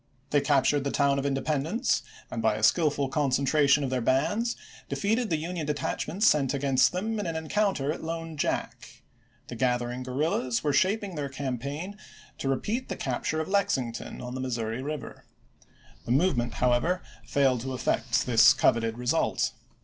They 0.31 0.41
captured 0.41 0.83
the 0.83 0.89
town 0.89 1.19
of 1.19 1.27
Independence 1.27 2.01
and, 2.31 2.41
by 2.41 2.53
Aug.11,1862. 2.55 2.59
a 2.59 2.63
skillful 2.63 3.09
concentration 3.09 3.83
of 3.83 3.91
their 3.91 4.01
bands, 4.01 4.55
defeated 4.89 5.29
the 5.29 5.37
Union 5.37 5.67
detachments 5.67 6.25
sent 6.25 6.55
against 6.55 6.91
them 6.91 7.19
in 7.19 7.27
an 7.27 7.35
en 7.35 7.47
counter 7.49 7.91
at 7.91 8.03
Lone 8.03 8.35
Jack. 8.35 9.03
The 9.47 9.55
gathering 9.55 10.01
guerrillas 10.01 10.61
Aug.i6,i862. 10.61 10.63
were 10.63 10.73
shaping 10.73 11.13
their 11.13 11.29
campaign 11.29 11.97
to 12.39 12.49
repeat 12.49 12.89
the 12.89 12.95
capture 12.97 13.41
of 13.41 13.47
Lexington 13.47 14.21
on 14.23 14.33
the 14.33 14.41
Missouri 14.41 14.81
River. 14.81 15.23
The 16.07 16.11
move 16.11 16.35
ment, 16.35 16.55
however, 16.55 17.03
failed 17.27 17.61
to 17.61 17.73
effect 17.73 18.25
this 18.25 18.53
coveted 18.55 18.97
result. 18.97 19.51